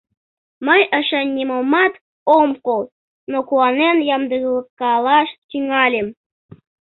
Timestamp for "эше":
0.97-1.21